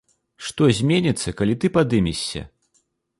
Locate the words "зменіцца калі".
0.77-1.57